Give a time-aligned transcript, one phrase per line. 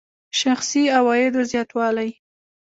[0.39, 2.09] شخصي عوایدو زیاتوالی.